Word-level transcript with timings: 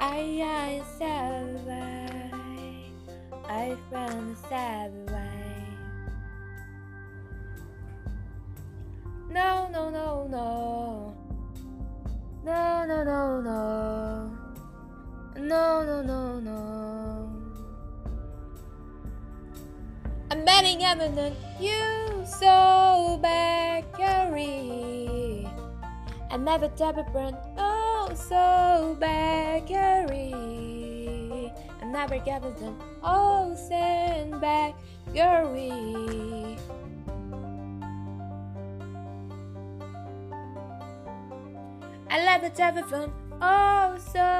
I 0.00 0.18
am 0.18 0.84
sad 0.96 1.66
way. 1.66 2.30
I 3.48 3.76
found 3.90 4.36
a 4.36 4.48
sad 4.48 4.92
way. 5.10 5.64
No, 9.30 9.68
no, 9.72 9.90
no, 9.90 10.28
no. 10.28 11.14
No, 12.44 12.86
no, 12.86 13.04
no, 13.04 13.40
no. 13.40 14.30
No, 15.36 15.84
no, 15.84 16.02
no, 16.02 16.40
no. 16.40 17.30
I'm 20.30 20.44
betting 20.44 20.84
I'm 20.84 20.98
not 20.98 21.32
you 21.60 22.24
so 22.24 23.18
bad, 23.20 23.84
Carrie. 23.96 25.48
I 26.30 26.36
never 26.36 26.68
tap 26.68 26.98
a 26.98 27.02
brand, 27.02 27.36
oh, 27.56 28.10
so 28.14 28.96
bad, 29.00 29.66
Carrie 29.66 29.87
never 31.98 32.14
it 32.14 32.24
done, 32.60 32.76
oh, 33.02 33.56
send 33.68 34.40
bakery. 34.40 36.56
I 42.08 42.24
love 42.24 42.42
the 42.42 42.50
telephone, 42.50 43.12
oh, 43.42 43.98
so. 44.12 44.37